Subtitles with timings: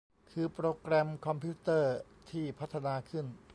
[0.31, 1.93] คือโปรแกรมคอมพิวเตอร์
[2.29, 3.25] ที่พัฒนาขึ้น